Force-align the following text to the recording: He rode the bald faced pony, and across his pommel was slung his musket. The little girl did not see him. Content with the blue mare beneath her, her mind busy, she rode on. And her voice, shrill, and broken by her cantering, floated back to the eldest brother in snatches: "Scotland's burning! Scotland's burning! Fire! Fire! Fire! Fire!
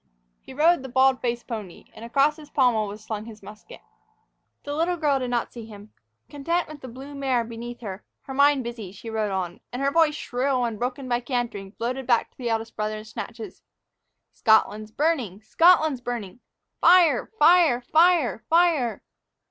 He 0.41 0.51
rode 0.51 0.81
the 0.81 0.89
bald 0.89 1.21
faced 1.21 1.45
pony, 1.45 1.85
and 1.93 2.03
across 2.03 2.35
his 2.37 2.49
pommel 2.49 2.87
was 2.87 3.03
slung 3.03 3.25
his 3.25 3.43
musket. 3.43 3.81
The 4.63 4.73
little 4.75 4.97
girl 4.97 5.19
did 5.19 5.29
not 5.29 5.53
see 5.53 5.67
him. 5.67 5.93
Content 6.27 6.67
with 6.67 6.81
the 6.81 6.87
blue 6.87 7.13
mare 7.13 7.43
beneath 7.43 7.81
her, 7.81 8.03
her 8.23 8.33
mind 8.33 8.63
busy, 8.63 8.91
she 8.91 9.11
rode 9.11 9.29
on. 9.29 9.59
And 9.71 9.79
her 9.79 9.91
voice, 9.91 10.15
shrill, 10.15 10.65
and 10.65 10.79
broken 10.79 11.07
by 11.07 11.17
her 11.19 11.25
cantering, 11.25 11.73
floated 11.73 12.07
back 12.07 12.31
to 12.31 12.37
the 12.39 12.49
eldest 12.49 12.75
brother 12.75 12.97
in 12.97 13.05
snatches: 13.05 13.61
"Scotland's 14.33 14.89
burning! 14.89 15.39
Scotland's 15.43 16.01
burning! 16.01 16.39
Fire! 16.81 17.29
Fire! 17.37 17.79
Fire! 17.79 18.43
Fire! 18.49 19.03